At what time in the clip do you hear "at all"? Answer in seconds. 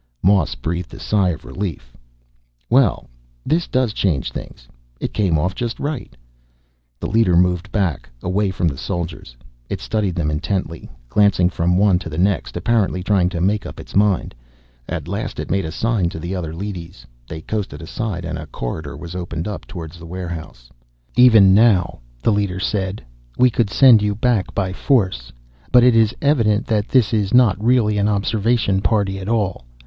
29.19-29.63